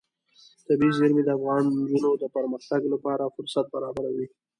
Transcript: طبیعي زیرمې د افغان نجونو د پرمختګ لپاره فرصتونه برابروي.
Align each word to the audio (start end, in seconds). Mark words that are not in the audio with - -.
طبیعي 0.67 0.91
زیرمې 0.97 1.23
د 1.25 1.29
افغان 1.37 1.63
نجونو 1.79 2.09
د 2.17 2.25
پرمختګ 2.35 2.81
لپاره 2.93 3.33
فرصتونه 3.35 3.71
برابروي. 3.83 4.27